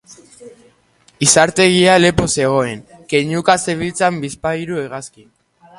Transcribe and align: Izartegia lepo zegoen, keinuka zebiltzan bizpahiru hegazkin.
Izartegia 1.25 1.97
lepo 2.05 2.25
zegoen, 2.39 2.81
keinuka 3.13 3.59
zebiltzan 3.67 4.21
bizpahiru 4.25 4.83
hegazkin. 4.85 5.29